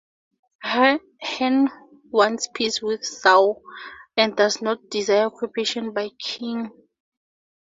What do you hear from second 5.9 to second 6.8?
by Qin.